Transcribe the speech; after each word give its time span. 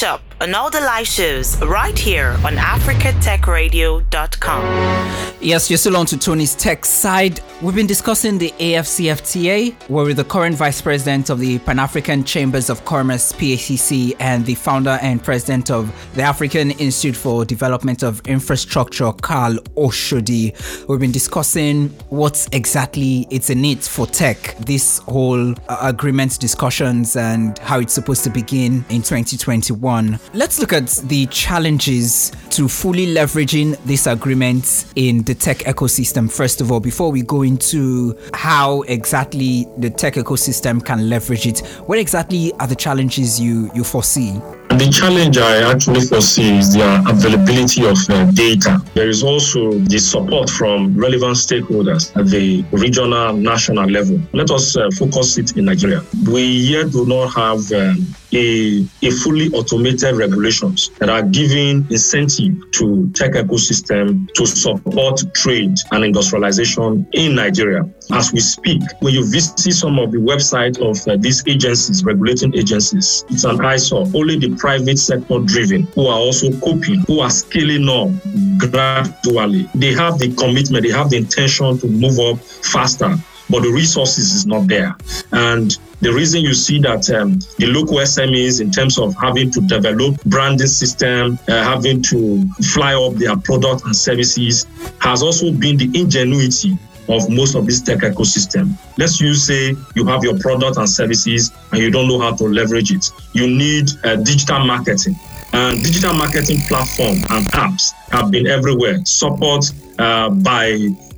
catch 0.00 0.08
up 0.08 0.22
on 0.40 0.54
all 0.54 0.70
the 0.70 0.80
live 0.80 1.06
shows 1.06 1.60
right 1.62 1.98
here 1.98 2.30
on 2.44 2.56
africatechradio.com. 2.56 5.29
Yes, 5.42 5.70
you're 5.70 5.78
still 5.78 5.96
on 5.96 6.04
to 6.06 6.18
Tony's 6.18 6.54
tech 6.54 6.84
side. 6.84 7.40
We've 7.62 7.74
been 7.74 7.86
discussing 7.86 8.36
the 8.36 8.50
AFCFTA, 8.58 9.88
where 9.88 10.04
we're 10.04 10.12
the 10.12 10.24
current 10.24 10.54
vice 10.54 10.82
president 10.82 11.30
of 11.30 11.38
the 11.38 11.58
Pan 11.60 11.78
African 11.78 12.24
Chambers 12.24 12.68
of 12.68 12.84
Commerce, 12.84 13.32
PACC, 13.32 14.16
and 14.20 14.44
the 14.44 14.54
founder 14.54 14.98
and 15.00 15.22
president 15.22 15.70
of 15.70 15.90
the 16.14 16.22
African 16.22 16.72
Institute 16.72 17.16
for 17.16 17.46
Development 17.46 18.02
of 18.02 18.20
Infrastructure, 18.26 19.12
Karl 19.12 19.54
Oshodi. 19.76 20.54
We've 20.88 21.00
been 21.00 21.10
discussing 21.10 21.88
what 22.10 22.46
exactly 22.52 23.26
it's 23.30 23.48
in 23.48 23.64
it 23.64 23.82
for 23.82 24.06
tech, 24.06 24.56
this 24.58 24.98
whole 24.98 25.52
uh, 25.52 25.78
agreement 25.80 26.38
discussions, 26.38 27.16
and 27.16 27.58
how 27.60 27.80
it's 27.80 27.94
supposed 27.94 28.24
to 28.24 28.30
begin 28.30 28.84
in 28.90 29.00
2021. 29.00 30.18
Let's 30.34 30.58
look 30.58 30.74
at 30.74 30.88
the 31.04 31.24
challenges 31.26 32.32
to 32.50 32.68
fully 32.68 33.06
leveraging 33.06 33.82
this 33.84 34.06
agreement 34.06 34.92
in 34.96 35.24
the 35.30 35.34
tech 35.36 35.58
ecosystem, 35.58 36.28
first 36.28 36.60
of 36.60 36.72
all, 36.72 36.80
before 36.80 37.12
we 37.12 37.22
go 37.22 37.42
into 37.42 38.16
how 38.34 38.82
exactly 38.88 39.64
the 39.78 39.88
tech 39.88 40.14
ecosystem 40.14 40.84
can 40.84 41.08
leverage 41.08 41.46
it. 41.46 41.60
What 41.86 42.00
exactly 42.00 42.52
are 42.54 42.66
the 42.66 42.74
challenges 42.74 43.38
you, 43.38 43.70
you 43.72 43.84
foresee? 43.84 44.32
The 44.70 44.90
challenge 44.90 45.38
I 45.38 45.70
actually 45.70 46.00
foresee 46.00 46.58
is 46.58 46.74
the 46.74 47.04
availability 47.08 47.86
of 47.86 47.96
uh, 48.10 48.28
data. 48.32 48.82
There 48.94 49.08
is 49.08 49.22
also 49.22 49.70
the 49.70 50.00
support 50.00 50.50
from 50.50 50.96
relevant 50.98 51.36
stakeholders 51.36 52.10
at 52.16 52.26
the 52.26 52.64
regional, 52.72 53.32
national 53.32 53.88
level. 53.88 54.20
Let 54.32 54.50
us 54.50 54.76
uh, 54.76 54.90
focus 54.98 55.38
it 55.38 55.56
in 55.56 55.66
Nigeria. 55.66 56.02
We 56.28 56.42
yet 56.42 56.90
do 56.90 57.06
not 57.06 57.28
have 57.34 57.70
um, 57.70 58.04
a, 58.32 58.86
a 59.02 59.10
fully 59.10 59.48
automated 59.52 60.16
regulations 60.16 60.90
that 60.98 61.08
are 61.08 61.22
giving 61.22 61.86
incentive 61.90 62.54
to 62.72 63.10
tech 63.14 63.32
ecosystem 63.32 64.32
to 64.34 64.46
support 64.46 65.22
trade 65.34 65.74
and 65.92 66.04
industrialization 66.04 67.06
in 67.12 67.34
Nigeria. 67.34 67.88
As 68.12 68.32
we 68.32 68.40
speak, 68.40 68.82
when 69.00 69.14
you 69.14 69.28
visit 69.30 69.58
some 69.72 69.98
of 69.98 70.12
the 70.12 70.18
website 70.18 70.78
of 70.80 70.96
uh, 71.08 71.16
these 71.20 71.46
agencies, 71.46 72.04
regulating 72.04 72.54
agencies, 72.56 73.24
it's 73.30 73.44
an 73.44 73.64
eyesore. 73.64 74.06
Only 74.14 74.38
the 74.38 74.54
private 74.56 74.98
sector 74.98 75.38
driven 75.40 75.82
who 75.94 76.06
are 76.06 76.18
also 76.18 76.50
coping, 76.60 77.00
who 77.06 77.20
are 77.20 77.30
scaling 77.30 77.88
up 77.88 78.10
gradually. 78.58 79.68
They 79.74 79.92
have 79.94 80.18
the 80.18 80.34
commitment, 80.34 80.84
they 80.84 80.92
have 80.92 81.10
the 81.10 81.16
intention 81.16 81.78
to 81.78 81.86
move 81.86 82.18
up 82.18 82.38
faster 82.40 83.16
but 83.50 83.62
the 83.62 83.70
resources 83.70 84.32
is 84.32 84.46
not 84.46 84.66
there. 84.66 84.96
And 85.32 85.76
the 86.00 86.12
reason 86.12 86.40
you 86.40 86.54
see 86.54 86.78
that 86.80 87.10
um, 87.10 87.40
the 87.58 87.66
local 87.66 87.98
SMEs, 87.98 88.60
in 88.60 88.70
terms 88.70 88.98
of 88.98 89.14
having 89.16 89.50
to 89.50 89.60
develop 89.60 90.22
branding 90.24 90.66
system, 90.66 91.38
uh, 91.48 91.62
having 91.62 92.02
to 92.02 92.48
fly 92.72 92.94
up 92.94 93.14
their 93.14 93.36
product 93.36 93.84
and 93.84 93.94
services, 93.94 94.66
has 95.00 95.22
also 95.22 95.52
been 95.52 95.76
the 95.76 95.90
ingenuity 95.92 96.78
of 97.08 97.28
most 97.28 97.54
of 97.54 97.66
this 97.66 97.82
tech 97.82 97.98
ecosystem. 97.98 98.72
Let's 98.96 99.20
use 99.20 99.46
say 99.46 99.74
you 99.94 100.06
have 100.06 100.22
your 100.22 100.38
product 100.38 100.76
and 100.76 100.88
services 100.88 101.52
and 101.72 101.82
you 101.82 101.90
don't 101.90 102.08
know 102.08 102.20
how 102.20 102.34
to 102.36 102.44
leverage 102.44 102.92
it. 102.92 103.10
You 103.32 103.48
need 103.48 103.90
uh, 104.04 104.16
digital 104.16 104.64
marketing. 104.64 105.16
And 105.52 105.82
digital 105.82 106.14
marketing 106.14 106.60
platform 106.68 107.16
and 107.30 107.44
apps 107.48 107.90
have 108.12 108.30
been 108.30 108.46
everywhere, 108.46 109.04
supported 109.04 109.74
uh, 109.98 110.30
by 110.30 110.74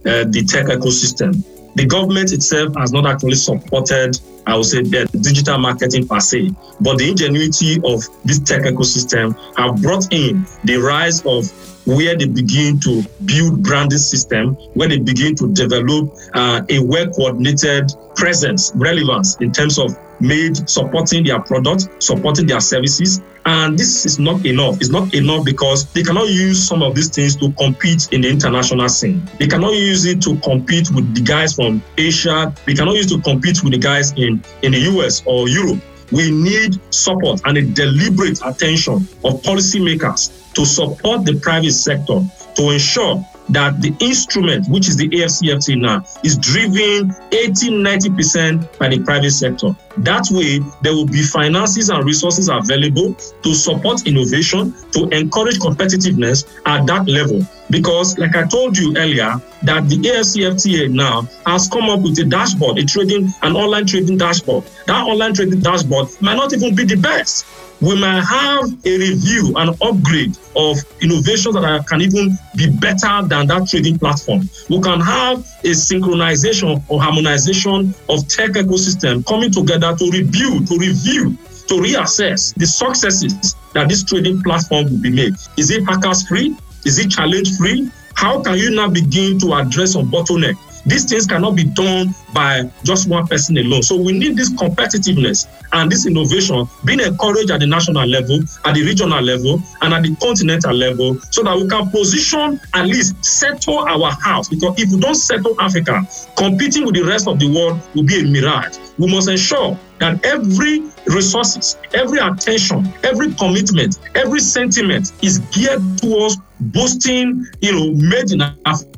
uh, 0.07 0.25
the 0.25 0.45
tech 0.49 0.67
ecosystem 0.67 1.45
the 1.75 1.87
government 1.87 2.33
itself 2.33 2.75
has 2.77 2.93
not 2.93 3.07
actually 3.07 3.35
supported, 3.35 4.19
I 4.47 4.57
would 4.57 4.67
say, 4.67 4.83
the 4.83 5.09
digital 5.21 5.59
marketing 5.59 6.07
per 6.07 6.21
se, 6.21 6.51
but 6.81 6.99
the 6.99 7.11
ingenuity 7.11 7.77
of 7.85 8.03
this 8.25 8.41
tech 8.41 8.63
ecosystem 8.63 9.37
have 9.57 9.81
brought 9.83 10.13
in 10.13 10.47
the 10.65 10.77
rise 10.77 11.25
of 11.25 11.51
where 11.87 12.17
they 12.17 12.27
begin 12.27 12.79
to 12.81 13.03
build 13.25 13.63
branding 13.63 13.99
system, 13.99 14.55
where 14.75 14.89
they 14.89 14.99
begin 14.99 15.35
to 15.37 15.53
develop 15.53 16.13
uh, 16.35 16.63
a 16.69 16.79
well 16.81 17.09
coordinated 17.11 17.91
presence, 18.15 18.73
relevance 18.75 19.37
in 19.41 19.53
terms 19.53 19.79
of 19.79 19.97
made 20.23 20.69
supporting 20.69 21.25
their 21.25 21.41
product, 21.41 21.89
supporting 22.03 22.47
their 22.47 22.61
services. 22.61 23.21
And 23.45 23.77
this 23.77 24.07
is 24.07 24.21
not 24.21 24.47
enough. 24.47 24.77
It's 24.77 24.91
not 24.91 25.13
enough 25.15 25.45
because 25.45 25.93
they 25.93 26.05
cannot 26.05 26.29
use 26.29 26.63
some 26.67 26.83
of 26.83 26.95
these 26.95 27.09
things 27.09 27.35
to 27.37 27.51
compete 27.53 28.09
in 28.13 28.21
the 28.21 28.31
international 28.31 28.89
scene. 28.89 29.29
They 29.39 29.49
cannot 29.49 29.75
use 29.75 30.05
it 30.05 30.23
to 30.23 30.37
compete 30.37 30.91
with 30.93 31.13
the 31.15 31.23
guys 31.23 31.55
from 31.55 31.83
Asia. 31.99 32.55
They 32.67 32.75
cannot 32.75 32.95
use 32.95 33.11
it 33.11 33.17
to 33.17 33.23
compete 33.23 33.63
with 33.65 33.73
the 33.73 33.79
guys 33.79 34.13
in, 34.13 34.43
in 34.63 34.73
the 34.73 34.79
US 34.93 35.23
or 35.27 35.49
Europe. 35.49 35.81
We 36.13 36.31
need 36.31 36.79
support 36.93 37.41
and 37.47 37.59
a 37.59 37.63
deliberate 37.63 38.39
attention 38.45 39.09
of 39.25 39.43
policymakers 39.43 40.53
to 40.55 40.65
support 40.65 41.25
the 41.25 41.41
private 41.41 41.73
sector 41.73 42.21
to 42.55 42.71
ensure 42.71 43.27
that 43.49 43.81
the 43.81 43.95
instrument, 44.01 44.69
which 44.69 44.89
is 44.89 44.97
the 44.97 45.09
AFCFTA 45.09 45.81
now, 45.81 46.05
is 46.25 46.37
driven 46.39 47.15
80 47.33 47.71
90% 47.71 48.79
by 48.79 48.89
the 48.89 49.01
private 49.01 49.33
sector. 49.33 49.75
That 49.99 50.27
way, 50.31 50.61
there 50.83 50.95
will 50.95 51.07
be 51.07 51.23
finances 51.23 51.89
and 51.89 52.05
resources 52.05 52.49
available 52.49 53.15
to 53.15 53.55
support 53.55 54.07
innovation, 54.07 54.75
to 54.93 55.09
encourage 55.09 55.59
competitiveness 55.59 56.47
at 56.67 56.87
that 56.87 57.09
level. 57.09 57.47
Because, 57.73 58.19
like 58.19 58.37
I 58.37 58.47
told 58.47 58.77
you 58.77 58.95
earlier, 58.97 59.41
that 59.63 59.89
the 59.89 59.97
AFCFTA 59.97 60.91
now 60.91 61.23
has 61.47 61.69
come 61.69 61.89
up 61.89 62.03
with 62.03 62.19
a 62.19 62.25
dashboard, 62.25 62.79
a 62.79 62.85
trading, 62.85 63.33
an 63.43 63.57
online 63.57 63.87
trading 63.87 64.19
dashboard. 64.19 64.65
That 64.87 65.03
online 65.07 65.35
trading 65.35 65.61
dashboard 65.61 66.09
might 66.21 66.37
not 66.37 66.53
even 66.53 66.75
be 66.75 66.85
the 66.85 66.97
best 66.97 67.47
we 67.83 67.99
might 67.99 68.21
have 68.21 68.87
a 68.87 68.97
review 68.97 69.53
and 69.57 69.71
upgrade 69.83 70.39
of 70.55 70.79
innovations 71.03 71.57
that 71.57 71.85
can 71.89 72.01
even 72.01 72.39
be 72.57 72.71
better 72.71 73.27
than 73.27 73.49
that 73.49 73.67
trading 73.69 73.99
platform. 73.99 74.49
We 74.71 74.81
can 74.81 75.01
have 75.01 75.39
a 75.39 75.75
synchronization 75.75 76.81
or 76.89 77.03
harmonization 77.03 77.93
of 78.09 78.29
tech 78.29 78.51
ecosystem 78.51 79.27
coming 79.27 79.51
together 79.51 79.97
to 79.97 80.11
review, 80.13 80.65
to 80.65 80.79
review, 80.79 81.37
to 81.67 81.75
reassess 81.75 82.55
the 82.55 82.67
successes 82.67 83.57
that 83.75 83.89
this 83.89 84.05
trading 84.05 84.41
platform 84.43 84.85
will 84.85 85.03
be 85.03 85.11
made. 85.11 85.35
Is 85.57 85.73
it 85.73 85.85
hackers 85.85 86.29
free? 86.29 86.57
Is 86.85 86.99
it 86.99 87.11
challenge 87.11 87.57
free? 87.57 87.91
How 88.15 88.43
can 88.43 88.57
you 88.57 88.71
now 88.71 88.89
begin 88.89 89.39
to 89.41 89.55
address 89.55 89.93
some 89.93 90.11
bottleneck? 90.11 90.57
These 90.85 91.05
things 91.05 91.27
cannot 91.27 91.55
be 91.55 91.65
done 91.65 92.15
by 92.35 92.69
just 92.83 93.09
one 93.09 93.27
person 93.27 93.57
alone. 93.57 93.83
So 93.83 93.97
we 93.97 94.13
need 94.13 94.37
this 94.37 94.53
competitiveness 94.53 95.47
and 95.73 95.91
this 95.91 96.07
innovation 96.07 96.67
being 96.85 97.01
encouraged 97.01 97.51
at 97.51 97.61
the 97.61 97.67
national 97.67 98.07
level, 98.07 98.41
at 98.65 98.75
the 98.75 98.83
regional 98.83 99.23
level, 99.23 99.63
and 99.81 99.95
at 99.95 100.03
the 100.03 100.17
continental 100.17 100.75
level 100.75 101.19
so 101.31 101.43
that 101.45 101.57
we 101.57 101.69
can 101.69 101.89
position 101.91 102.61
at 102.75 102.87
least 102.87 103.25
settle 103.25 103.79
our 103.81 104.11
house. 104.11 104.49
Because 104.49 104.75
if 104.79 104.91
we 104.91 104.99
don't 104.99 105.15
settle 105.15 105.55
Africa, 105.61 106.03
competing 106.37 106.85
with 106.85 106.95
the 106.95 107.03
rest 107.03 107.29
of 107.29 107.39
the 107.39 107.47
world 107.49 107.81
will 107.95 108.05
be 108.05 108.21
a 108.21 108.25
mirage. 108.25 108.77
We 108.99 109.11
must 109.11 109.29
ensure 109.29 109.79
that 110.01 110.25
every 110.25 110.83
resources, 111.07 111.77
every 111.95 112.19
attention, 112.19 112.93
every 113.05 113.33
commitment, 113.35 113.99
every 114.17 114.41
sentiment 114.41 115.13
is 115.23 115.39
geared 115.39 115.81
towards 115.99 116.39
boosting, 116.71 117.47
you 117.61 117.73
know, 117.73 117.91
made 117.95 118.31
in 118.33 118.43
Africa, 118.43 118.92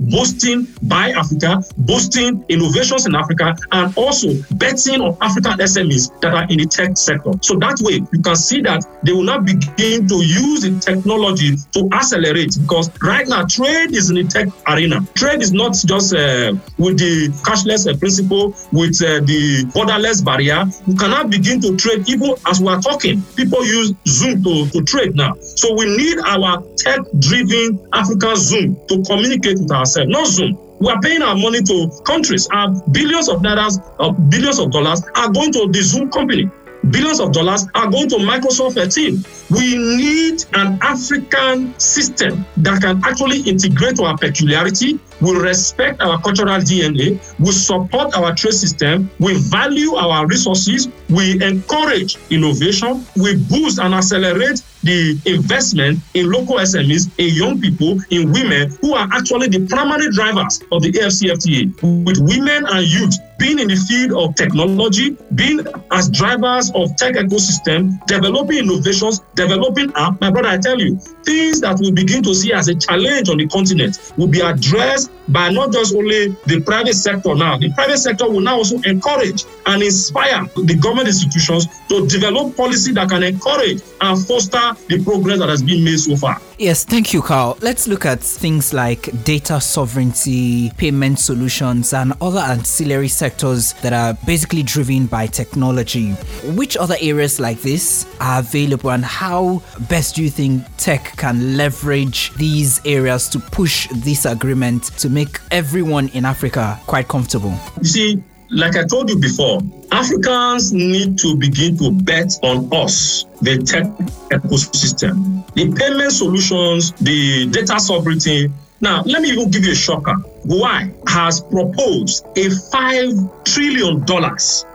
boosting 0.00 0.66
by 0.82 1.10
Africa, 1.10 1.62
boosting 1.78 2.44
innovations 2.48 3.06
in 3.06 3.14
Africa, 3.14 3.56
and 3.72 3.96
also 3.96 4.28
betting 4.52 5.00
on 5.00 5.16
African 5.20 5.58
SMEs 5.58 6.20
that 6.20 6.34
are 6.34 6.46
in 6.48 6.58
the 6.58 6.66
tech 6.66 6.96
sector. 6.96 7.32
So 7.42 7.56
that 7.56 7.78
way, 7.80 8.00
you 8.12 8.22
can 8.22 8.36
see 8.36 8.60
that 8.62 8.84
they 9.02 9.12
will 9.12 9.22
not 9.22 9.44
begin 9.44 10.08
to 10.08 10.16
use 10.16 10.62
the 10.62 10.78
technology 10.80 11.56
to 11.72 11.88
accelerate 11.92 12.56
because 12.60 12.90
right 13.00 13.26
now 13.28 13.44
trade 13.46 13.92
is 13.92 14.10
in 14.10 14.16
the 14.16 14.24
tech 14.24 14.48
arena. 14.66 15.00
Trade 15.14 15.42
is 15.42 15.52
not 15.52 15.74
just 15.86 16.14
uh, 16.14 16.54
with 16.78 16.98
the 16.98 17.28
cashless 17.44 17.90
uh, 17.90 17.96
principle, 17.98 18.54
with 18.72 19.00
uh, 19.02 19.20
the 19.20 19.64
borderless 19.74 20.24
barrier. 20.24 20.64
You 20.86 20.96
cannot 20.96 21.30
begin 21.30 21.60
to 21.62 21.76
trade 21.76 22.08
even 22.08 22.34
as 22.46 22.60
we 22.60 22.68
are 22.68 22.80
talking. 22.80 23.22
People 23.36 23.64
use 23.64 23.92
Zoom 24.06 24.42
to, 24.44 24.68
to 24.70 24.82
trade 24.82 25.14
now. 25.14 25.34
So 25.40 25.74
we 25.74 25.84
need 25.96 26.18
our 26.20 26.62
tech-driven 26.76 27.88
African 27.92 28.36
Zoom 28.36 28.76
to 28.88 29.02
communicate 29.02 29.33
with 29.42 29.70
ourselves, 29.70 30.10
not 30.10 30.26
Zoom. 30.26 30.58
We 30.80 30.90
are 30.90 31.00
paying 31.00 31.22
our 31.22 31.36
money 31.36 31.62
to 31.62 31.90
countries, 32.04 32.48
and 32.50 32.80
billions 32.92 33.28
of 33.28 33.42
dollars, 33.42 33.78
uh, 33.98 34.10
billions 34.10 34.58
of 34.58 34.70
dollars 34.70 35.02
are 35.14 35.30
going 35.30 35.52
to 35.52 35.68
the 35.68 35.82
Zoom 35.82 36.10
company. 36.10 36.50
Billions 36.90 37.20
of 37.20 37.32
dollars 37.32 37.66
are 37.74 37.90
going 37.90 38.08
to 38.08 38.16
Microsoft 38.16 38.94
team. 38.94 39.24
We 39.50 39.76
need 39.76 40.44
an 40.54 40.78
African 40.82 41.78
system 41.78 42.44
that 42.58 42.82
can 42.82 43.02
actually 43.04 43.40
integrate 43.42 44.00
our 44.00 44.16
peculiarity. 44.18 44.98
We 45.20 45.38
respect 45.38 46.00
our 46.02 46.20
cultural 46.20 46.58
DNA. 46.58 47.20
We 47.38 47.52
support 47.52 48.14
our 48.16 48.34
trade 48.34 48.54
system. 48.54 49.10
We 49.18 49.34
value 49.48 49.94
our 49.94 50.26
resources. 50.26 50.88
We 51.08 51.42
encourage 51.42 52.18
innovation. 52.30 53.06
We 53.16 53.36
boost 53.36 53.78
and 53.78 53.94
accelerate 53.94 54.62
the 54.82 55.18
investment 55.24 56.00
in 56.12 56.30
local 56.30 56.56
SMEs, 56.56 57.10
in 57.18 57.34
young 57.34 57.60
people, 57.60 58.00
in 58.10 58.30
women 58.32 58.76
who 58.82 58.94
are 58.94 59.08
actually 59.12 59.48
the 59.48 59.66
primary 59.66 60.10
drivers 60.10 60.60
of 60.70 60.82
the 60.82 60.92
AFCFTA, 60.92 62.04
with 62.04 62.18
women 62.20 62.66
and 62.66 62.86
youth 62.86 63.14
being 63.44 63.58
in 63.58 63.68
the 63.68 63.76
field 63.76 64.12
of 64.12 64.34
technology, 64.36 65.18
being 65.34 65.60
as 65.90 66.08
drivers 66.08 66.72
of 66.74 66.96
tech 66.96 67.12
ecosystem, 67.14 68.02
developing 68.06 68.56
innovations, 68.56 69.20
developing 69.34 69.92
app. 69.96 70.18
My 70.22 70.30
brother, 70.30 70.48
I 70.48 70.56
tell 70.56 70.80
you, 70.80 70.96
things 71.26 71.60
that 71.60 71.78
we 71.78 71.92
begin 71.92 72.22
to 72.22 72.34
see 72.34 72.54
as 72.54 72.68
a 72.68 72.74
challenge 72.74 73.28
on 73.28 73.36
the 73.36 73.46
continent 73.48 74.14
will 74.16 74.28
be 74.28 74.40
addressed 74.40 75.10
by 75.28 75.50
not 75.50 75.72
just 75.72 75.94
only 75.94 76.28
the 76.46 76.62
private 76.64 76.94
sector 76.94 77.34
now. 77.34 77.58
The 77.58 77.70
private 77.74 77.98
sector 77.98 78.30
will 78.30 78.40
now 78.40 78.56
also 78.56 78.78
encourage 78.84 79.44
and 79.66 79.82
inspire 79.82 80.46
the 80.56 80.78
government 80.80 81.08
institutions 81.08 81.66
to 81.90 82.06
develop 82.06 82.56
policy 82.56 82.92
that 82.92 83.10
can 83.10 83.22
encourage 83.22 83.82
and 84.04 84.26
foster 84.26 84.76
the 84.88 85.02
progress 85.02 85.38
that 85.38 85.48
has 85.48 85.62
been 85.62 85.82
made 85.82 85.98
so 85.98 86.16
far. 86.16 86.40
Yes, 86.58 86.84
thank 86.84 87.12
you, 87.12 87.20
Carl. 87.20 87.58
Let's 87.60 87.88
look 87.88 88.06
at 88.06 88.20
things 88.20 88.72
like 88.72 89.24
data 89.24 89.60
sovereignty, 89.60 90.70
payment 90.76 91.18
solutions, 91.18 91.92
and 91.92 92.12
other 92.20 92.38
ancillary 92.38 93.08
sectors 93.08 93.72
that 93.82 93.92
are 93.92 94.14
basically 94.26 94.62
driven 94.62 95.06
by 95.06 95.26
technology. 95.26 96.12
Which 96.54 96.76
other 96.76 96.96
areas 97.00 97.40
like 97.40 97.60
this 97.60 98.06
are 98.20 98.40
available, 98.40 98.90
and 98.90 99.04
how 99.04 99.62
best 99.88 100.14
do 100.16 100.22
you 100.22 100.30
think 100.30 100.64
tech 100.76 101.16
can 101.16 101.56
leverage 101.56 102.32
these 102.34 102.80
areas 102.84 103.28
to 103.30 103.40
push 103.40 103.88
this 103.88 104.24
agreement 104.24 104.84
to 104.98 105.08
make 105.08 105.40
everyone 105.50 106.08
in 106.08 106.24
Africa 106.24 106.78
quite 106.86 107.08
comfortable? 107.08 107.54
You 107.78 107.88
see, 107.88 108.22
like 108.50 108.76
I 108.76 108.84
told 108.84 109.10
you 109.10 109.18
before, 109.18 109.60
Africans 109.90 110.72
need 110.72 111.18
to 111.18 111.36
begin 111.36 111.76
to 111.78 111.90
bet 111.90 112.32
on 112.42 112.68
us, 112.72 113.24
the 113.42 113.58
tech 113.58 113.84
ecosystem, 114.30 115.44
the 115.54 115.72
payment 115.72 116.12
solutions, 116.12 116.92
the 116.92 117.46
data 117.46 117.78
sovereignty. 117.80 118.50
Now, 118.80 119.02
let 119.04 119.22
me 119.22 119.30
even 119.30 119.50
give 119.50 119.64
you 119.64 119.72
a 119.72 119.76
shocker. 119.76 120.14
Why 120.44 120.90
has 121.06 121.40
proposed 121.40 122.26
a 122.36 122.48
$5 122.48 123.44
trillion 123.44 124.04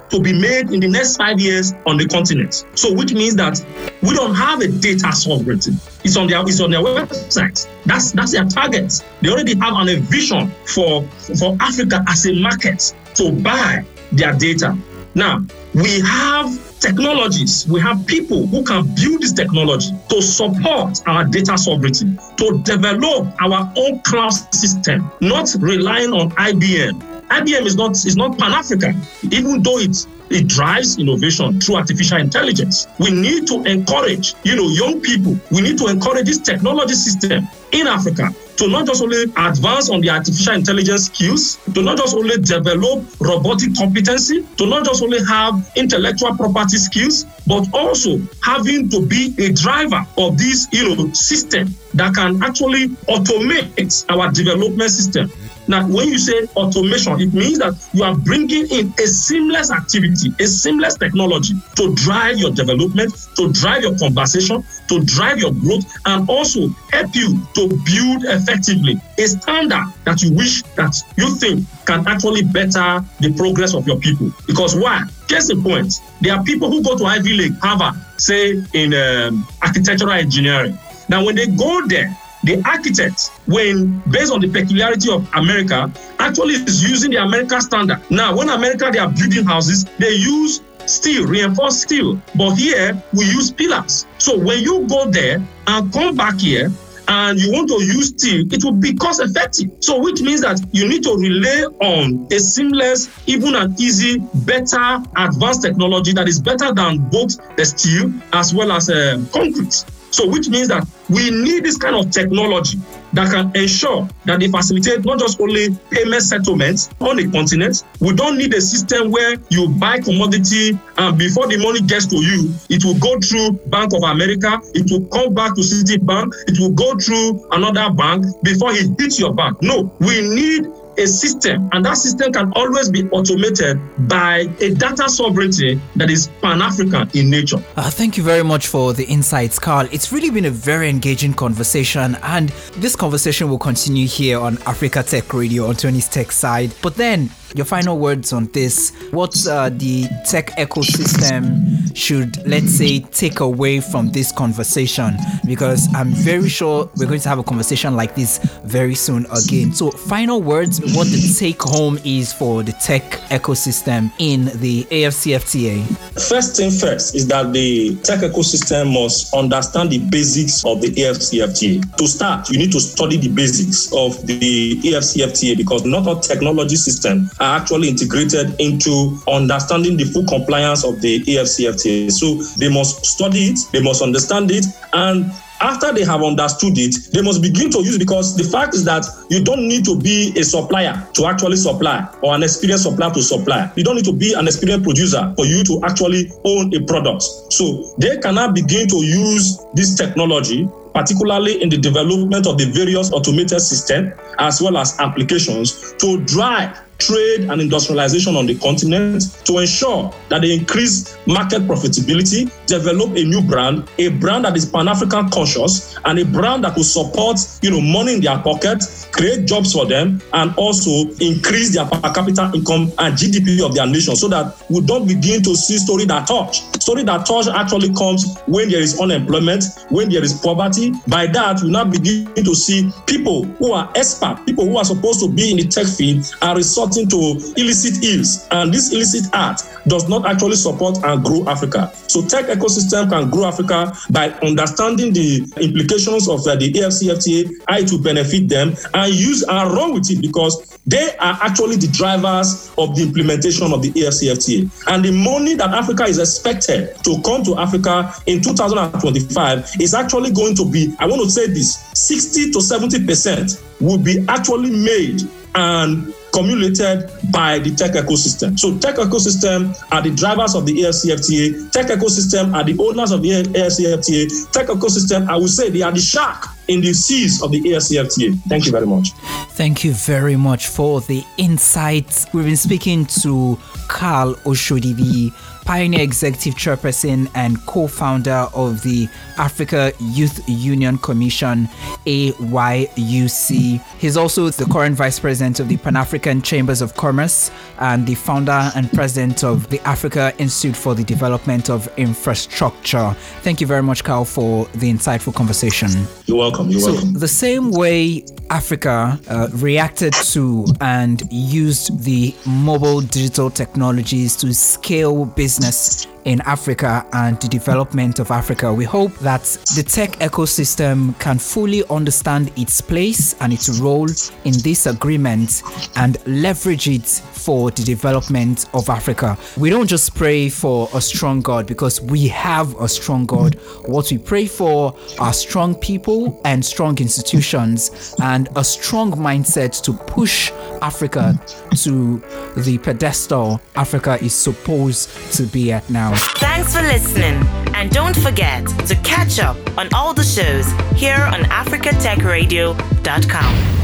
to 0.10 0.19
be 0.19 0.33
made 0.33 0.72
in 0.72 0.80
the 0.80 0.88
next 0.88 1.18
five 1.18 1.39
years 1.39 1.74
on 1.86 1.98
the 1.98 2.07
continent. 2.07 2.65
So, 2.75 2.94
which 2.94 3.13
means 3.13 3.36
that 3.36 3.63
we 4.01 4.15
don't 4.15 4.36
have 4.36 4.62
a 4.62 4.68
data 4.68 5.12
sovereignty. 5.13 5.74
It's 6.04 6.18
on 6.18 6.27
their 6.27 6.42
it's 6.42 6.60
on 6.60 6.72
their 6.72 6.81
website. 6.81 7.68
That's 7.86 8.12
that's 8.12 8.31
their 8.31 8.45
target. 8.45 9.04
They 9.22 9.30
already 9.30 9.56
have 9.60 9.74
an, 9.75 9.89
a 9.89 9.98
vision 9.98 10.51
for 10.65 11.04
for 11.38 11.56
Africa 11.60 12.04
as 12.07 12.25
a 12.25 12.33
market 12.33 12.94
to 13.15 13.31
buy 13.31 13.85
their 14.11 14.33
data. 14.33 14.77
Now 15.15 15.45
we 15.73 16.01
have 16.01 16.79
technologies, 16.79 17.67
we 17.67 17.81
have 17.81 18.06
people 18.07 18.47
who 18.47 18.63
can 18.63 18.83
build 18.95 19.21
this 19.21 19.33
technology 19.33 19.91
to 20.09 20.21
support 20.21 21.01
our 21.07 21.25
data 21.25 21.57
sovereignty, 21.57 22.17
to 22.38 22.61
develop 22.63 23.27
our 23.41 23.71
own 23.75 24.00
cloud 24.01 24.31
system, 24.31 25.11
not 25.21 25.53
relying 25.59 26.13
on 26.13 26.31
IBM 26.31 27.19
IBM 27.29 27.65
is 27.65 27.75
not 27.75 27.91
is 27.91 28.15
not 28.15 28.38
Pan 28.38 28.51
African, 28.53 29.00
even 29.31 29.62
though 29.62 29.77
it 29.77 30.07
it 30.29 30.47
drives 30.47 30.97
innovation 30.97 31.59
through 31.59 31.75
artificial 31.75 32.17
intelligence. 32.17 32.87
We 32.99 33.11
need 33.11 33.47
to 33.47 33.63
encourage, 33.63 34.35
you 34.43 34.55
know, 34.55 34.69
young 34.69 35.01
people. 35.01 35.39
We 35.51 35.61
need 35.61 35.77
to 35.79 35.87
encourage 35.87 36.25
this 36.25 36.39
technology 36.39 36.93
system 36.93 37.47
in 37.71 37.87
Africa 37.87 38.29
to 38.57 38.67
not 38.67 38.85
just 38.85 39.01
only 39.01 39.23
advance 39.37 39.89
on 39.89 40.01
the 40.01 40.09
artificial 40.09 40.53
intelligence 40.53 41.05
skills, 41.05 41.55
to 41.73 41.81
not 41.81 41.97
just 41.97 42.13
only 42.13 42.37
develop 42.37 43.05
robotic 43.21 43.73
competency, 43.75 44.45
to 44.57 44.65
not 44.65 44.85
just 44.85 45.01
only 45.01 45.23
have 45.25 45.71
intellectual 45.77 46.35
property 46.35 46.77
skills, 46.77 47.25
but 47.47 47.65
also 47.73 48.19
having 48.43 48.89
to 48.89 49.01
be 49.05 49.33
a 49.39 49.53
driver 49.53 50.05
of 50.17 50.37
this, 50.37 50.67
you 50.73 50.93
know, 50.93 51.11
system 51.13 51.73
that 51.93 52.13
can 52.13 52.43
actually 52.43 52.89
automate 53.07 54.05
our 54.09 54.29
development 54.31 54.91
system. 54.91 55.31
Now, 55.69 55.88
when 55.88 56.07
you 56.07 56.18
say 56.18 56.48
automation, 56.56 57.21
it 57.21 57.31
means 57.31 57.60
that 57.60 57.75
you 57.94 58.04
are 58.04 58.18
bringing 58.18 58.66
in 58.71 58.92
a 58.98 59.06
seamless 59.06 59.71
activity, 59.71 60.33
a 60.39 60.48
seamless 60.48 60.98
technology 60.98 61.54
to 61.75 61.94
drive 61.94 62.39
your 62.39 62.50
development, 62.50 63.13
to 63.36 63.54
drive 63.54 63.83
your 63.83 63.95
conversation, 64.00 64.63
to 64.88 65.00
drive 65.04 65.38
your 65.38 65.54
growth, 65.54 65.86
and 66.07 66.27
also 66.27 66.69
help 66.92 67.13
you 67.13 67.39
to 67.54 67.68
build 67.86 68.25
effectively 68.25 69.00
a 69.19 69.27
standard 69.27 69.86
that 70.06 70.24
you 70.24 70.33
wish 70.33 70.63
that 70.75 70.95
you 71.18 71.36
think 71.36 71.68
can 71.86 72.07
actually 72.07 72.42
better 72.42 73.06
the 73.19 73.31
progress 73.38 73.75
of 73.75 73.86
your 73.86 74.00
people. 74.00 74.31
Because 74.48 74.75
why? 74.75 75.04
Case 75.27 75.51
in 75.51 75.62
point, 75.62 76.01
there 76.22 76.36
are 76.36 76.44
people 76.44 76.72
who 76.72 76.81
go 76.81 76.98
to 76.98 77.06
Ivy 77.06 77.33
League, 77.33 77.56
Harvard, 77.62 77.94
say 78.18 78.60
in 78.74 78.95
um, 78.95 79.48
architectural 79.62 80.13
engineering. 80.13 80.75
Now, 81.10 81.24
when 81.24 81.36
they 81.36 81.45
go 81.45 81.86
there, 81.86 82.18
the 82.44 82.62
architect, 82.65 83.31
when 83.47 84.00
based 84.09 84.31
on 84.31 84.41
the 84.41 84.50
peculiarity 84.50 85.12
of 85.12 85.27
America, 85.33 85.91
actually 86.19 86.56
is 86.56 86.83
using 86.83 87.12
the 87.12 87.18
American 87.18 87.62
standard. 87.62 88.01
Now, 88.09 88.36
when 88.36 88.50
America 88.50 88.89
they 88.91 89.00
are 89.00 89.09
building 89.09 89.45
houses, 89.45 89.86
they 89.97 90.13
use 90.13 90.62
steel, 90.86 91.27
reinforced 91.27 91.81
steel. 91.81 92.21
But 92.36 92.56
here 92.56 93.01
we 93.13 93.25
use 93.25 93.51
pillars. 93.51 94.06
So 94.18 94.38
when 94.38 94.63
you 94.63 94.88
go 94.88 95.09
there 95.09 95.44
and 95.68 95.94
come 95.94 96.15
back 96.15 96.39
here, 96.39 96.71
and 97.09 97.39
you 97.39 97.51
want 97.51 97.68
to 97.68 97.83
use 97.83 98.09
steel, 98.09 98.45
it 98.53 98.63
will 98.63 98.71
be 98.71 98.94
cost 98.94 99.19
effective. 99.19 99.71
So, 99.80 100.00
which 100.00 100.21
means 100.21 100.41
that 100.41 100.62
you 100.71 100.88
need 100.88 101.01
to 101.03 101.15
rely 101.15 101.65
on 101.81 102.27
a 102.31 102.39
seamless, 102.39 103.09
even 103.27 103.56
an 103.56 103.75
easy, 103.80 104.19
better, 104.45 105.01
advanced 105.18 105.63
technology 105.63 106.13
that 106.13 106.27
is 106.27 106.39
better 106.39 106.71
than 106.71 107.09
both 107.09 107.36
the 107.56 107.65
steel 107.65 108.13
as 108.31 108.53
well 108.53 108.71
as 108.71 108.91
uh, 108.91 109.19
concrete. 109.33 109.83
So, 110.11 110.27
which 110.27 110.50
means 110.50 110.67
that 110.69 110.88
we 111.09 111.31
need 111.31 111.63
this 111.63 111.77
kind 111.77 111.95
of 111.95 112.11
technology 112.11 112.77
that 113.13 113.31
can 113.31 113.56
ensure 113.56 114.07
that 114.25 114.39
they 114.39 114.47
facilitate 114.47 115.03
not 115.06 115.19
just 115.19 115.39
only 115.41 115.75
payment 115.91 116.21
settlements 116.21 116.89
on 117.00 117.19
a 117.19 117.29
continent. 117.31 117.83
We 118.00 118.13
don't 118.13 118.38
need 118.38 118.53
a 118.53 118.61
system 118.61 119.11
where 119.11 119.38
you 119.50 119.69
buy 119.69 120.00
commodity 120.00 120.77
and 120.97 121.17
before 121.17 121.47
the 121.47 121.57
money 121.57 121.81
gets 121.81 122.06
to 122.07 122.17
you, 122.17 122.53
it 122.69 122.83
will 122.85 123.00
go 123.00 123.19
through 123.19 123.59
Bank 123.69 123.94
of 123.94 124.03
America, 124.03 124.59
it 124.73 124.89
will 124.91 125.06
come 125.07 125.33
back 125.33 125.56
to 125.56 125.61
Citibank, 125.61 126.33
it 126.47 126.59
will 126.59 126.71
go 126.71 126.97
through 126.97 127.47
another 127.51 127.91
bank 127.94 128.25
before 128.44 128.71
it 128.71 129.00
hits 129.00 129.19
your 129.19 129.33
bank. 129.33 129.57
No, 129.62 129.91
we 130.00 130.21
need 130.21 130.67
a 131.00 131.07
system, 131.07 131.69
and 131.72 131.86
that 131.86 131.98
system 131.98 132.34
can 132.34 132.51
always 132.54 132.90
be 132.90 133.10
automated 133.10 133.80
by 134.07 134.40
a 134.60 134.74
data 134.75 135.10
sovereignty 135.10 135.80
that 135.96 136.10
is 136.10 136.28
pan 136.42 136.62
African 136.62 137.10
in 137.13 137.30
nature. 137.30 137.63
Uh, 137.78 137.90
thank 137.90 138.18
you 138.18 138.24
very 138.24 138.44
much 138.44 138.68
for 138.68 138.94
the 138.94 139.06
insights, 139.06 139.57
Carl. 139.57 139.88
It's 139.92 140.12
really 140.12 140.30
been 140.30 140.46
a 140.46 140.51
very 140.51 140.90
engaging 140.90 141.34
conversation, 141.34 142.18
and 142.24 142.50
this 142.75 142.96
conversation 142.96 143.50
will 143.50 143.57
continue 143.57 144.07
here 144.07 144.40
on 144.40 144.57
Africa 144.66 145.01
Tech 145.01 145.34
Radio 145.34 145.68
on 145.68 145.75
Tony's 145.75 146.10
Tech 146.10 146.31
side. 146.31 146.74
But 146.81 146.96
then, 146.96 147.30
your 147.56 147.66
final 147.66 147.98
words 147.98 148.34
on 148.34 148.46
this. 148.48 148.92
What 149.12 149.36
uh, 149.48 149.69
the 149.69 150.07
tech 150.30 150.51
ecosystem 150.57 151.96
should, 151.96 152.46
let's 152.48 152.72
say, 152.72 153.00
take 153.00 153.40
away 153.40 153.80
from 153.80 154.12
this 154.12 154.31
conversation? 154.31 155.18
Because 155.46 155.88
I'm 155.94 156.10
very 156.10 156.50
sure 156.50 156.89
we're 156.98 157.08
going 157.08 157.20
to 157.22 157.29
have 157.29 157.39
a 157.39 157.44
conversation 157.44 157.96
like 157.96 158.15
this 158.15 158.38
very 158.63 158.96
soon 158.96 159.25
again. 159.27 159.74
So, 159.74 159.91
final 159.91 160.41
words 160.41 160.79
what 160.96 161.08
the 161.08 161.36
take 161.38 161.62
home 161.62 162.00
is 162.03 162.34
for 162.34 162.63
the 162.63 162.74
tech 162.74 163.03
ecosystem 163.29 164.12
in 164.20 164.46
the 164.60 164.84
AFCFTA. 164.86 165.86
First 166.27 166.58
thing 166.58 166.72
first 166.72 167.15
is 167.15 167.27
that 167.27 167.53
the 167.53 167.96
tech 168.03 168.20
ecosystem 168.20 168.94
must 168.94 169.34
understand 169.34 169.89
the 169.89 170.00
basics 170.10 170.65
of 170.65 170.82
the 170.82 170.89
AFCFTA. 170.91 171.96
To 171.98 172.08
start, 172.08 172.50
you 172.50 172.58
need 172.58 172.72
to 172.72 172.79
study 172.79 173.18
the 173.18 173.29
basics 173.29 173.91
of 173.94 174.25
the 174.27 174.79
AFCFTA 174.82 175.58
because 175.58 175.86
not 175.86 176.08
all 176.08 176.20
technology 176.20 176.75
systems 176.75 177.38
are 177.39 177.60
actually 177.60 177.89
integrated 177.89 178.55
into 178.60 179.17
understanding 179.27 179.98
the 179.98 180.05
full 180.05 180.25
compliance 180.25 180.84
of 180.84 181.01
the 181.01 181.24
AFCFTA. 181.24 182.12
So 182.12 182.36
they 182.60 182.69
must 182.69 183.05
study 183.05 183.39
it, 183.39 183.60
they 183.72 183.81
must 183.81 184.01
understand 184.01 184.51
it, 184.51 184.65
and 184.93 185.31
after 185.62 185.91
they 185.91 186.03
have 186.05 186.24
understood 186.24 186.77
it, 186.77 186.96
they 187.13 187.22
must 187.22 187.41
begin 187.41 187.69
to 187.72 187.79
use 187.79 187.98
because 187.98 188.36
the 188.38 188.43
fact 188.43 188.74
is 188.74 188.86
that 188.86 189.05
you 189.29 189.43
don't 189.43 189.67
need 189.67 189.84
to 189.86 190.00
be 190.00 190.34
a 190.38 190.43
supplier 190.43 191.05
to 191.13 191.25
actually 191.25 191.58
supply 191.58 192.08
or 192.22 192.34
an 192.34 192.43
experienced 192.43 192.86
supplier 192.86 193.12
to 193.12 193.22
supply. 193.22 193.69
You 193.75 193.84
don't 193.84 193.96
need 193.96 194.05
to 194.05 194.13
be 194.13 194.34
an 194.34 194.48
experienced 194.48 194.86
producer 194.86 195.34
for 195.36 195.46
you 195.46 195.63
to 195.65 195.81
actually 195.84 196.31
own 196.46 196.74
a 196.74 196.81
product. 196.86 197.24
So 197.50 197.93
they 197.98 198.17
cannot 198.17 198.55
begin 198.55 198.88
to 198.88 198.98
use 198.98 199.60
this 199.74 199.96
technology 199.96 200.67
particularly 200.93 201.62
in 201.62 201.69
the 201.69 201.77
development 201.77 202.48
of 202.48 202.58
the 202.58 202.65
various 202.65 203.12
automated 203.12 203.62
systems 203.62 204.12
as 204.39 204.60
well 204.60 204.75
as 204.75 205.00
applications 205.00 205.93
to 206.00 206.24
drive 206.25 206.77
trade 207.00 207.50
and 207.50 207.62
industrialization 207.62 208.36
on 208.36 208.46
the 208.46 208.56
continent 208.60 209.24
to 209.46 209.58
ensure 209.58 210.13
that 210.29 210.41
they 210.41 210.53
increase 210.53 211.18
market 211.25 211.63
profitability, 211.63 212.51
develop 212.68 213.10
a 213.15 213.24
new 213.24 213.41
brand, 213.41 213.89
a 213.98 214.10
brand 214.10 214.46
that 214.46 214.56
is 214.56 214.65
Pan-African 214.65 215.29
conscious, 215.29 215.98
and 216.06 216.20
a 216.20 216.25
brand 216.25 216.63
that 216.63 216.75
will 216.75 216.84
support, 216.84 217.38
you 217.62 217.72
know, 217.72 217.82
money 217.82 218.13
in 218.15 218.22
their 218.22 218.38
pocket, 218.39 218.84
create 219.12 219.46
jobs 219.46 219.74
for 219.74 219.86
them, 219.86 220.22
and 220.34 220.54
also 220.56 221.10
increase 221.20 221.74
their 221.74 221.86
per 221.86 222.13
capita 222.13 222.51
income 222.54 222.92
and 223.00 223.16
GDP 223.16 223.66
of 223.66 223.74
their 223.75 223.86
nation 223.88 224.16
so 224.16 224.28
that 224.28 224.56
we 224.70 224.82
don't 224.82 225.08
begin 225.08 225.42
to 225.44 225.56
see 225.56 225.78
story 225.78 226.06
that 226.06 226.28
touch. 226.28 226.62
Story 226.82 227.04
that 227.04 227.25
touch 227.25 227.48
actually 227.48 227.94
comes 227.94 228.38
when 228.48 228.70
there 228.70 228.82
is 228.82 229.00
unemployment, 229.00 229.63
when 229.89 230.10
there 230.10 230.24
is 230.24 230.34
poverty. 230.34 230.94
By 231.08 231.28
that, 231.28 231.62
we 231.62 231.70
now 231.70 231.86
begin 231.86 232.34
to 232.36 232.56
see 232.56 232.92
people 233.08 233.44
who 233.60 233.74
are 233.74 233.92
expert, 233.96 234.46
people 234.46 234.66
who 234.66 234.78
are 234.78 234.86
supposed 234.86 235.20
to 235.22 235.30
be 235.30 235.51
in 235.51 235.58
the 235.58 235.68
tech 235.68 235.88
field 235.88 236.25
are 236.42 236.56
resorting 236.56 237.08
to 237.10 237.54
illicit 237.58 238.04
ills. 238.04 238.48
And 238.51 238.74
this 238.74 238.92
illicit 238.94 239.34
art 239.34 239.62
does 239.88 240.08
not 240.08 240.25
actually 240.25 240.56
support 240.56 240.98
and 241.04 241.24
grow 241.24 241.48
Africa. 241.48 241.92
So 242.08 242.22
tech 242.25 242.46
ecosystem 242.46 243.10
can 243.10 243.30
grow 243.30 243.46
Africa 243.46 243.94
by 244.12 244.30
understanding 244.42 245.13
the 245.13 245.42
implications 245.62 246.28
of 246.28 246.46
uh, 246.48 246.56
the 246.56 246.72
AFCFTA, 246.72 247.50
it 247.70 247.92
will 247.92 248.01
benefit 248.01 248.50
them, 248.50 248.75
and 249.00 249.13
use 249.13 249.46
with 249.48 250.12
it 250.12 250.22
because 250.22 250.77
they 250.86 251.15
are 251.18 251.39
actually 251.41 251.77
the 251.77 251.88
drivers 251.88 252.72
of 252.77 252.96
the 252.96 253.03
implementation 253.03 253.72
of 253.72 253.82
the 253.82 253.91
AFCFTA. 253.91 254.70
And 254.88 255.06
the 255.06 255.12
money 255.12 255.56
that 255.56 255.70
Africa 255.70 256.03
is 256.03 256.20
expected 256.20 256.96
to 257.03 257.22
come 257.24 257.44
to 257.44 257.58
Africa 257.58 258.13
in 258.25 258.41
2025 258.41 259.79
is 259.79 259.94
actually 259.94 260.32
going 260.32 260.56
to 260.56 260.65
be, 260.65 260.94
I 261.00 261.08
want 261.08 261.22
to 261.22 261.29
say 261.29 261.48
this, 261.48 261.77
60 261.94 262.51
to 262.51 262.62
70 262.62 263.06
percent 263.06 263.63
will 263.79 263.98
be 263.98 264.25
actually 264.27 264.72
made 264.72 265.22
and 265.56 266.13
cumulated 266.33 267.09
by 267.31 267.59
the 267.59 267.74
tech 267.75 267.91
ecosystem. 267.91 268.57
So 268.59 268.77
tech 268.77 268.95
ecosystem 268.95 269.75
are 269.91 270.01
the 270.01 270.12
drivers 270.12 270.55
of 270.55 270.65
the 270.65 270.81
AFCFTA. 270.81 271.71
Tech 271.71 271.88
ecosystem 271.88 272.55
are 272.55 272.63
the 272.63 272.77
owners 272.79 273.12
of 273.12 273.21
the 273.21 273.43
AFCFTA. 273.43 274.51
Tech 274.51 274.67
ecosystem, 274.67 275.27
I 275.27 275.36
would 275.36 275.50
say, 275.50 275.69
they 275.69 275.81
are 275.81 275.91
the 275.91 276.00
shark 276.00 276.45
in 276.67 276.81
the 276.81 276.93
seas 276.93 277.41
of 277.41 277.51
the 277.51 277.62
AFCFTA. 277.62 278.39
Thank 278.48 278.65
you 278.65 278.71
very 278.71 278.86
much. 278.86 279.12
Thank 279.51 279.83
you 279.83 279.93
very 279.93 280.36
much 280.36 280.67
for 280.67 281.01
the 281.01 281.24
insights. 281.38 282.25
We've 282.33 282.45
been 282.45 282.55
speaking 282.55 283.05
to 283.21 283.57
Carl 283.88 284.36
Oshodibi 284.45 285.33
pioneer 285.69 286.01
executive 286.01 286.55
chairperson 286.55 287.29
and 287.35 287.63
co-founder 287.67 288.47
of 288.55 288.81
the 288.81 289.07
Africa 289.38 289.93
Youth 289.99 290.43
Union 290.49 290.97
Commission, 290.97 291.69
AYUC. 292.07 293.79
He's 293.99 294.17
also 294.17 294.49
the 294.49 294.65
current 294.65 294.95
vice 294.95 295.19
president 295.19 295.59
of 295.59 295.69
the 295.69 295.77
Pan-African 295.77 296.41
Chambers 296.41 296.81
of 296.81 296.95
Commerce 296.95 297.51
and 297.77 298.07
the 298.07 298.15
founder 298.15 298.71
and 298.75 298.91
president 298.93 299.43
of 299.43 299.69
the 299.69 299.79
Africa 299.88 300.33
Institute 300.39 300.75
for 300.75 300.95
the 300.95 301.03
Development 301.03 301.69
of 301.69 301.88
Infrastructure. 301.97 303.15
Thank 303.43 303.61
you 303.61 303.67
very 303.67 303.83
much, 303.83 304.03
Carl, 304.03 304.25
for 304.25 304.65
the 304.73 304.91
insightful 304.91 305.35
conversation. 305.35 305.91
You're 306.25 306.38
welcome. 306.38 306.71
You're 306.71 306.79
so 306.79 306.93
welcome. 306.93 307.13
The 307.13 307.27
same 307.27 307.69
way 307.69 308.25
Africa 308.49 309.19
uh, 309.29 309.49
reacted 309.53 310.13
to 310.13 310.65
and 310.81 311.21
used 311.31 312.03
the 312.03 312.33
mobile 312.47 313.01
digital 313.01 313.51
technologies 313.51 314.35
to 314.38 314.51
scale 314.51 315.25
business 315.25 315.59
business 315.60 316.18
in 316.29 316.41
Africa 316.41 317.03
and 317.13 317.41
the 317.41 317.48
development 317.48 318.19
of 318.19 318.29
Africa. 318.29 318.71
We 318.71 318.86
hope 318.86 319.12
that 319.15 319.41
the 319.75 319.81
tech 319.83 320.12
ecosystem 320.19 321.19
can 321.19 321.39
fully 321.39 321.83
understand 321.89 322.51
its 322.55 322.81
place 322.81 323.33
and 323.41 323.51
its 323.51 323.79
role 323.79 324.09
in 324.43 324.53
this 324.62 324.86
agreement 324.86 325.63
and 325.95 326.17
leverage 326.27 326.88
it 326.88 327.07
for 327.07 327.71
the 327.71 327.81
development 327.81 328.67
of 328.75 328.89
Africa. 328.89 329.39
We 329.57 329.71
don't 329.71 329.88
just 329.88 330.13
pray 330.13 330.50
for 330.50 330.88
a 330.93 331.01
strong 331.01 331.41
God 331.41 331.65
because 331.65 332.00
we 332.00 332.27
have 332.27 332.79
a 332.79 332.88
strong 332.88 333.25
God. 333.25 333.55
What 333.86 334.12
we 334.12 334.19
pray 334.19 334.45
for 334.45 334.95
are 335.19 335.33
strong 335.33 335.74
people 335.74 336.39
and 336.45 336.63
strong 336.63 337.00
institutions 337.00 338.13
and 338.21 338.50
a 338.55 338.63
strong 338.63 339.13
mindset 339.13 339.81
to 339.83 339.93
push 339.93 340.51
Africa 340.83 341.41
to 341.77 342.21
the 342.55 342.77
pedestal 342.77 343.59
Africa 343.75 344.19
is 344.21 344.36
supposed 344.36 345.09
to 345.33 345.43
be 345.48 345.71
at 345.71 345.89
now. 345.89 346.18
Thanks 346.39 346.75
for 346.75 346.81
listening. 346.81 347.41
And 347.73 347.89
don't 347.91 348.15
forget 348.15 348.67
to 348.88 348.95
catch 348.97 349.39
up 349.39 349.57
on 349.77 349.88
all 349.93 350.13
the 350.13 350.23
shows 350.23 350.65
here 350.99 351.21
on 351.21 351.43
AfricaTechRadio.com. 351.43 353.78